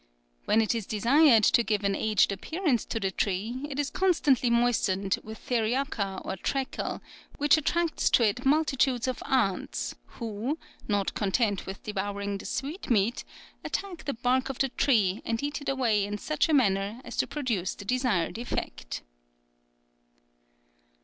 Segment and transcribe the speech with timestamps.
[0.45, 4.49] When it is desired to give an aged appearance to the tree, it is constantly
[4.49, 7.03] moistened with theriaca or treacle,
[7.37, 13.23] which attracts to it multitudes of ants, who not content with devouring the sweetmeat,
[13.63, 17.15] attack the bark of the tree, and eat it away in such a manner as
[17.17, 19.03] to produce the desired effect."